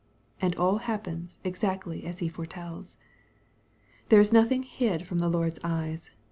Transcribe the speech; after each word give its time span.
And 0.41 0.55
all 0.55 0.79
happens 0.79 1.37
exactly 1.43 2.05
as 2.07 2.17
He 2.25 2.27
foretells. 2.27 2.97
There 4.09 4.19
is 4.19 4.33
nothing 4.33 4.63
hid 4.63 5.05
from 5.05 5.19
the 5.19 5.29
Lord's 5.29 5.59
eyes. 5.63 6.09